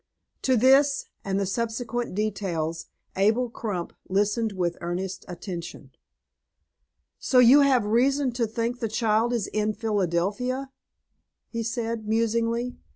[0.41, 5.91] To this, and the subsequent details, Abel Crump listened with earnest attention.
[7.19, 10.71] "So you have reason to think the child is in Phildelphia?"
[11.49, 12.77] he said, musingly.